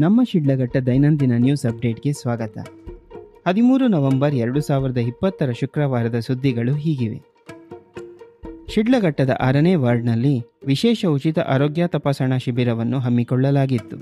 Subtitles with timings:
[0.00, 2.58] ನಮ್ಮ ಶಿಡ್ಲಘಟ್ಟ ದೈನಂದಿನ ನ್ಯೂಸ್ ಅಪ್ಡೇಟ್ಗೆ ಸ್ವಾಗತ.
[3.48, 7.22] ಹದಿಮೂರು ನವೆಂಬರ್ ಎರಡು ಸಾವಿರದ ಇಪ್ಪತ್ತರ ಶುಕ್ರವಾರದ ಸುದ್ದಿಗಳು ಹೀಗಿವೆ.
[8.68, 13.96] ಶಿಡ್ಲಘಟ್ಟದ ಆರನೇ ವಾರ್ಡ್ನಲ್ಲಿ ವಿಶೇಷ ಉಚಿತ ಆರೋಗ್ಯ ತಪಾಸಣಾ ಶಿಬಿರವನ್ನು ಹಮ್ಮಿಕೊಳ್ಳಲಾಗಿತ್ತು.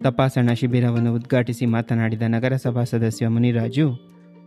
[0.00, 3.98] ತಪಾಸಣಾ ಶಿಬಿರವನ್ನು ಉದ್ಘಾಟಿಸಿ ಮಾತನಾಡಿದ ನಗರಸಭಾ ಸದಸ್ಯ ಮುನಿರಾಜು,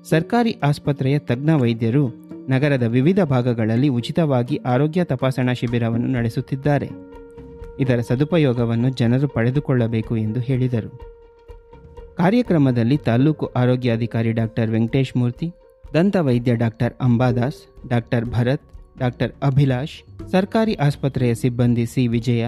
[0.10, 2.08] ಸರ್ಕಾರಿ ಆಸ್ಪತ್ರೆಯ ತಜ್ಞ ವೈದ್ಯರು
[2.50, 7.09] ನಗರದ ವಿವಿಧ ಭಾಗಗಳಲ್ಲಿ ಉಚಿತವಾಗಿ ಆರೋಗ್ಯ ತಪಾಸಣಾ ಶಿಬಿರವನ್ನು ನಡೆಸುತ್ತಿದ್ದಾರೆ.
[7.80, 11.20] ಇದರ ಸದುಪಯೋಗವನ್ನು ಜನರು ಪಡೆದುಕೊಳ್ಳಬೇಕು ಎಂದು ಹೇಳಿದರು.
[12.18, 15.54] ಕಾರ್ಯಕ್ರಮದಲ್ಲಿ ತಾಲೂಕು ಆರೋಗ್ಯಾಧಿಕಾರಿ ಡಾಕ್ಟರ್ ವೆಂಕಟೇಶ್ ಮೂರ್ತಿ,
[15.94, 18.62] ದಂತ ವೈದ್ಯ doctor Ambadas doctor Bharat
[19.00, 22.08] doctor Abhilash, ಸರ್ಕಾರಿ ಆಸ್ಪತ್ರೆಯ ಸಿಬ್ಬಂದಿ ಸಿ.
[22.08, 22.46] ವಿಜಯ,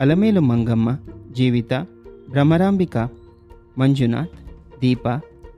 [0.00, 0.90] ಅಲಮೇಲು ಮಂಗಮ್ಮ,
[1.32, 1.72] ಜೀವಿತ,
[2.30, 3.12] ಭ್ರಮರಾಂಬಿಕಾ,
[3.78, 4.32] ಮಂಜುನಾಥ್,
[4.80, 5.16] ದೀಪಾ,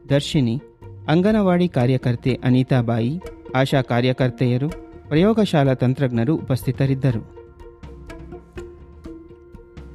[0.08, 0.62] ದರ್ಶಿನಿ,
[1.08, 3.20] ಅಂಗನವಾಡಿ ಕಾರ್ಯಕರ್ತೆ ಅನಿತಾಬಾಯಿ,
[3.54, 4.68] ಆಶಾ ಕಾರ್ಯಕರ್ತೆಯರು,
[5.08, 7.41] ಪ್ರಯೋಗಶಾಲಾ ತಂತ್ರಜ್ಞರು ಉಪಸ್ಥಿತರಿದ್ದರು.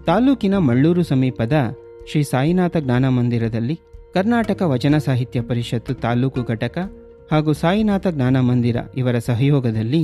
[0.08, 1.56] ತಾಲೂಕಿನ ಮಳ್ಳೂರು ಸಮೀಪದ
[2.12, 3.76] ಶ್ರೀ ಸಾಯಿನಾಥ ಜ್ಞಾನ ಮಂದಿರದಲ್ಲಿ
[4.14, 6.78] ಕರ್ನಾಟಕ ವಚನ ಸಾಹಿತ್ಯ ಪರಿಷತ್ತು ತಾಲೂಕು ಘಟಕ
[7.32, 10.04] ಹಾಗೂ ಸಾಯಿನಾಥ ಜ್ಞಾನ ಮಂದಿರ ಇವರ ಸಹಯೋಗದಲ್ಲಿ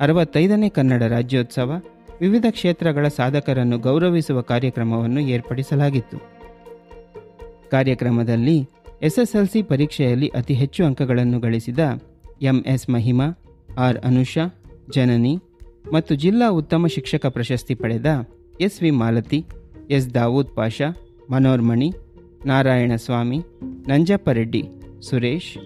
[0.00, 1.80] ಅರವತ್ತೈದನೇ ಕನ್ನಡ ರಾಜ್ಯೋತ್ಸವ
[2.20, 6.18] ವಿವಿಧ ಕ್ಷೇತ್ರಗಳ ಸಾಧಕರನ್ನು ಗೌರವಿಸುವ ಕಾರ್ಯಕ್ರಮವನ್ನು ಏರ್ಪಡಿಸಲಾಗಿತ್ತು.
[7.70, 8.68] ಕಾರ್ಯಕ್ರಮದಲ್ಲಿ
[9.02, 11.78] ಎಸ್ಎಸ್ಎಲ್ಸಿ ಪರೀಕ್ಷೆಯಲ್ಲಿ ಅತಿ ಹೆಚ್ಚು ಅಂಕಗಳನ್ನು ಗಳಿಸಿದ
[12.42, 13.26] ಎಂಎಸ್ ಮಹಿಮಾ,
[13.78, 14.44] ಆರ್ ಅನುಷಾ,
[14.94, 15.34] ಜನನಿ
[15.92, 18.10] ಮತ್ತು ಜಿಲ್ಲಾ ಉತ್ತಮ ಶಿಕ್ಷಕ ಪ್ರಶಸ್ತಿ ಪಡೆದ
[18.60, 19.38] S V Malathi,
[19.90, 20.88] S Dawood Pasha
[21.30, 21.94] Manormani
[22.46, 23.38] Narayanaswamy
[23.88, 24.62] Nanjappa Reddy,
[25.00, 25.58] Suresh,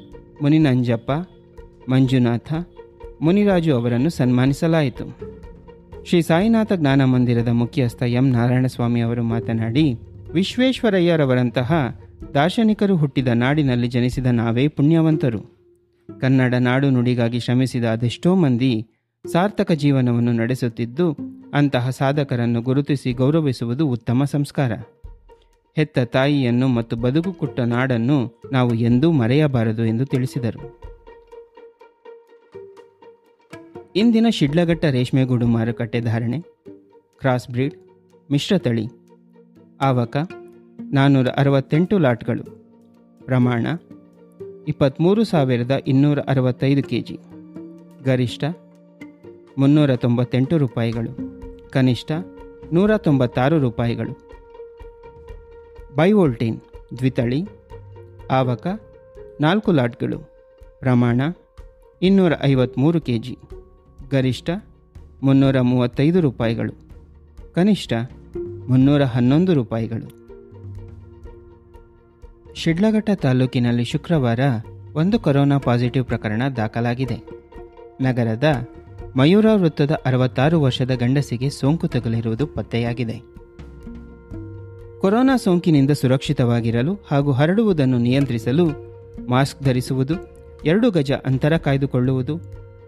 [0.43, 1.13] Muninanjappa,
[1.89, 2.53] Manjunatha,
[3.23, 5.07] Muniraju ಅವರನ್ನು ಸನ್ಮಾನಿಸಲಾಯಿತು.
[6.05, 9.87] ಶ್ರೀ ಸಾಯಿನಾಥ ಜ್ಞಾನ ಮಂದಿರದ ಮುಖ್ಯಸ್ಥ ಎಂ ನಾರಾಯಣಸ್ವಾಮಿ ಅವರು ಮಾತನಾಡಿ,
[10.33, 11.73] ವಿಶ್ವೇಶ್ವರಯ್ಯರವರಂತಹ
[12.35, 15.41] ದಾರ್ಶನಿಕರು ಹುಟ್ಟಿದ ನಾಡಿನಲ್ಲಿ ಜನಿಸಿದ ನಾವೇ ಪುಣ್ಯವಂತರು.
[16.21, 18.87] ಕನ್ನಡ ನಾಡು ನುಡಿಗಾಗಿ ಶ್ರಮಿಸಿದ ಅದೆಷ್ಟೋ ಮಂದಿ
[19.33, 21.07] ಸಾರ್ಥಕ ಜೀವನವನ್ನು ನಡೆಸುತ್ತಿದ್ದು
[21.55, 24.73] ಅಂತಹ ಸಾಧಕರನ್ನು ಗುರುತಿಸಿ ಗೌರವಿಸುವುದು ಉತ್ತಮ ಸಂಸ್ಕಾರ.
[25.77, 30.81] ಹೆತ್ತ ತಾಯಿಯನ್ನು ಮತ್ತು ಬದುಕು ಕೊಟ್ಟ ನಾಡನ್ನು ನಾವು ಎಂದೂ ಮರೆಯಬಾರದು ಎಂದು ತಿಳಿಸಿದರು.
[33.97, 36.41] ಇಂದಿನ ಶಿಡ್ಲಘಟ್ಟ ರೇಷ್ಮೆಗೂಡು ಮಾರುಕಟ್ಟೆ ಧಾರಣೆ.
[37.19, 37.75] ಕ್ರಾಸ್ ಬ್ರೀಡ್
[38.33, 38.87] ಮಿಶ್ರತಳಿ
[39.81, 40.17] ಆವಕ
[40.93, 42.45] ನಾನ್ನೂರ ಅರವತ್ತೆಂಟು ಲಾಟ್ಗಳು.
[43.25, 43.67] ಪ್ರಮಾಣ
[44.69, 47.19] ಇಪ್ಪತ್ತ್ಮೂರು ಸಾವಿರದ ಇನ್ನೂರ ಅರವತ್ತೈದು ಕೆ ಜಿ
[48.05, 48.45] ಗರಿಷ್ಠ
[49.59, 51.24] ಮುನ್ನೂರ ತೊಂಬತ್ತೆಂಟು ರೂಪಾಯಿಗಳು.
[51.75, 52.13] ಕನಿಷ್ಠ
[52.73, 54.13] ನೂರ ತೊಂಬತ್ತಾರು ರೂಪಾಯಿಗಳು.
[55.95, 56.61] ಬೈವೋಲ್ಟೀನ್,
[56.99, 57.45] ದ್ವಿತಳಿ,
[58.31, 58.67] ಆವಕ,
[59.41, 60.19] ನಾಲ್ಕು ಲಾಟ್ಗಳು,
[60.81, 61.21] ಪ್ರಮಾಣ
[62.03, 63.39] ಇನ್ನೂರ ಐವತ್ತ್ಮೂರು ಕೆ ಜಿ
[64.11, 64.51] ಗರಿಷ್ಠ
[65.23, 66.73] ಮುನ್ನೂರ ಮೂವತ್ತೈದು ರೂಪಾಯಿಗಳು.
[67.55, 67.93] ಕನಿಷ್ಠ
[68.69, 70.25] ಮುನ್ನೂರ ಹನ್ನೊಂದು ರೂಪಾಯಿಗಳು.
[72.55, 74.41] ಶಿಡ್ಲಘಟ್ಟ ತಾಲೂಕಿನಲ್ಲಿ ಶುಕ್ರವಾರ
[74.95, 77.17] ಒಂದು ಕೊರೋನಾ ಪಾಸಿಟಿವ್ ಪ್ರಕರಣ ದಾಖಲಾಗಿದೆ.
[78.01, 78.69] ನಗರದ
[79.17, 83.23] ಮಯೂರ ವೃತ್ತದ ಅರವತ್ತಾರು ವರ್ಷದ ಗಂಡಸಿಗೆ ಸೋಂಕು ತಗುಲಿರುವುದು ಪತ್ತೆಯಾಗಿದೆ.
[85.01, 88.67] ಕೊರೋನಾ ಸೋಂಕಿನಿಂದ ಸುರಕ್ಷಿತವಾಗಿರಲು ಹಾಗೂ ಹರಡುವುದನ್ನು ನಿಯಂತ್ರಿಸಲು
[89.29, 90.15] ಮಾಸ್ಕ್ ಧರಿಸುವುದು,
[90.65, 92.41] ಎರಡು ಗಜ ಅಂತರ ಕಾಯ್ದುಕೊಳ್ಳುವುದು,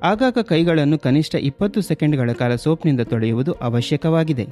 [0.02, 4.46] ಆಗಾಗ ಕೈಗಳನ್ನು ಕನಿಷ್ಠ ಇಪ್ಪತ್ತು ಸೆಕೆಂಡ್ಗಳ ಕಾಲ ಸೋಪ್ನಿಂದ ತೊಳೆಯುವುದು ಅವಶ್ಯಕವಾಗಿದೆ.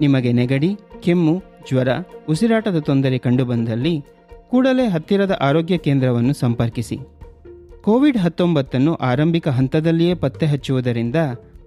[0.00, 1.88] ನಿಮಗೆ ನೆಗಡಿ, ಕೆಮ್ಮು, ಜ್ವರ,
[2.28, 4.04] ಉಸಿರಾಟದ ತೊಂದರೆ ಕಂಡುಬಂದಲ್ಲಿ
[4.50, 6.98] ಕೂಡಲೇ ಹತ್ತಿರದ ಆರೋಗ್ಯ ಕೇಂದ್ರವನ್ನು ಸಂಪರ್ಕಿಸಿ.
[7.82, 11.16] ಕೋವಿಡ್ ಹತ್ತೊಂಬತ್ತನ್ನು ಆರಂಭಿಕ ಹಂತದಲ್ಲಿಯೇ ಪತ್ತೆ ಹಚ್ಚುವುದರಿಂದ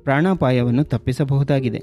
[0.03, 1.81] ಪ್ರಾಣಾಪಾಯವನ್ನು ತಪ್ಪಿಸಬಹುದಾಗಿದೆ.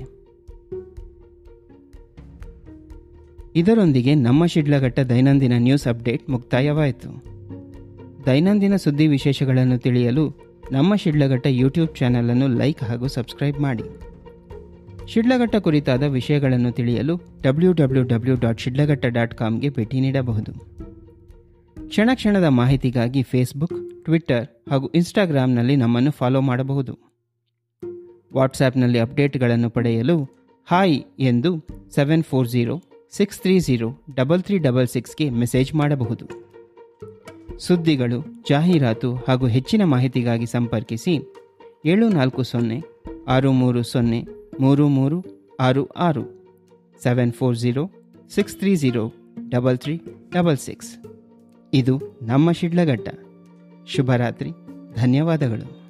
[3.56, 7.24] ಇದರೊಂದಿಗೆ ನಮ್ಮ ಶಿಡ್ಲಘಟ್ಟ ದೈನಂದಿನ ನ್ಯೂಸ್ ಅಪ್ಡೇಟ್ ಮುಕ್ತಾಯವಾಯಿತು.
[8.26, 10.34] ದೈನಂದಿನ ಸುದ್ದಿ ವಿಶೇಷಗಳನ್ನು ತಿಳಿಯಲು
[10.72, 13.82] ನಮ್ಮ ಶಿಡ್ಲಘಟ್ಟ ಯೂಟ್ಯೂಬ್ ಚಾನಲನ್ನು ಲೈಕ್ ಹಾಗೂ ಸಬ್ಸ್ಕ್ರೈಬ್ ಮಾಡಿ.
[15.06, 20.52] ಶಿಡ್ಲಘಟ್ಟ ಕುರಿತಾದ ವಿಷಯಗಳನ್ನು ತಿಳಿಯಲು W W W dot Shidlaghatta dot ಕಾಮ್ಗೆ ಭೇಟಿ ನೀಡಬಹುದು.
[21.88, 26.98] ಕ್ಷಣ ಕ್ಷಣದ ಮಾಹಿತಿಗಾಗಿ ಫೇಸ್ಬುಕ್ ಟ್ವಿಟ್ಟರ್ ಹಾಗೂ ಇನ್ಸ್ಟಾಗ್ರಾಮ್ನಲ್ಲಿ ನಮ್ಮನ್ನು ಫಾಲೋ ಮಾಡಬಹುದು.
[28.34, 30.16] ವಾಟ್ಸ್ಆ್ಯಪ್ನಲ್ಲಿ ಅಪ್ಡೇಟ್ಗಳನ್ನು ಪಡೆಯಲು
[30.64, 32.82] ಹಾಯ್ ಎಂದು seven four zero
[33.12, 36.26] six three zero double three double ಸಿಕ್ಸ್ಗೆ message ಮಾಡಬಹುದು.
[37.58, 41.20] ಸುದ್ದಿಗಳು, ಜಾಹೀರಾತು ಹಾಗೂ ಹೆಚ್ಚಿನ ಮಾಹಿತಿಗಾಗಿ ಸಂಪರ್ಕಿಸಿ
[41.86, 42.82] ಏಳು ನಾಲ್ಕು ಸೊನ್ನೆ
[43.28, 44.26] ಆರು ಮೂರು ಸೊನ್ನೆ
[44.60, 45.24] ಮೂರು ಮೂರು
[45.60, 46.24] ಆರು ಆರು
[47.02, 47.90] seven four zero
[48.30, 49.12] six three zero
[49.48, 50.00] double three
[50.34, 50.98] double six
[51.74, 53.08] ಇದು ನಮ್ಮ ಶಿಡ್ಲಘಟ್ಟ.
[53.86, 54.50] ಶುಭರಾತ್ರಿ.
[54.94, 55.81] ಧನ್ಯವಾದಗಳು.